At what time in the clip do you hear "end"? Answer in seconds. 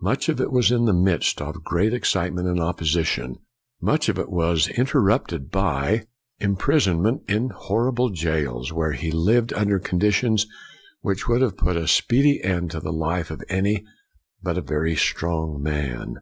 12.42-12.72